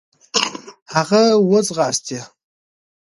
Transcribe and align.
هغه 0.93 1.23
و 1.49 1.51
ځغاستی. 1.67 2.19